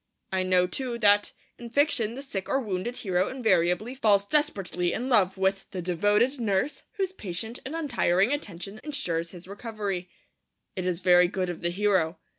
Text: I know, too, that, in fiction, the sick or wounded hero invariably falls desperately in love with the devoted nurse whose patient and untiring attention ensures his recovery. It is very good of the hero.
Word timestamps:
I 0.31 0.41
know, 0.41 0.65
too, 0.65 0.97
that, 0.97 1.31
in 1.59 1.69
fiction, 1.69 2.15
the 2.15 2.23
sick 2.23 2.49
or 2.49 2.59
wounded 2.59 2.95
hero 2.95 3.29
invariably 3.29 3.93
falls 3.93 4.25
desperately 4.25 4.93
in 4.93 5.09
love 5.09 5.37
with 5.37 5.67
the 5.69 5.79
devoted 5.83 6.39
nurse 6.39 6.81
whose 6.93 7.11
patient 7.11 7.59
and 7.67 7.75
untiring 7.75 8.33
attention 8.33 8.81
ensures 8.83 9.29
his 9.29 9.47
recovery. 9.47 10.09
It 10.75 10.87
is 10.87 11.01
very 11.01 11.27
good 11.27 11.51
of 11.51 11.61
the 11.61 11.69
hero. 11.69 12.17